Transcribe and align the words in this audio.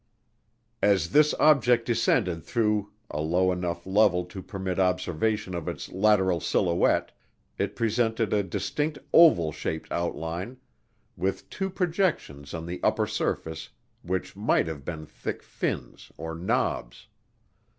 As 0.81 1.11
this 1.11 1.35
object 1.39 1.85
descended 1.85 2.43
through 2.43 2.91
a 3.11 3.21
low 3.21 3.51
enough 3.51 3.85
level 3.85 4.25
to 4.25 4.41
permit 4.41 4.79
observation 4.79 5.53
of 5.53 5.67
its 5.67 5.91
lateral 5.91 6.39
silhouette, 6.39 7.11
it 7.59 7.75
presented 7.75 8.33
a 8.33 8.41
distinct 8.41 8.97
oval 9.13 9.51
shaped 9.51 9.91
outline, 9.91 10.57
with 11.15 11.47
two 11.51 11.69
projections 11.69 12.51
on 12.55 12.65
the 12.65 12.79
upper 12.81 13.05
surface 13.05 13.69
which 14.01 14.35
might 14.35 14.65
have 14.65 14.83
been 14.83 15.05
thick 15.05 15.43
fins 15.43 16.11
or 16.17 16.33
nobs. 16.33 17.05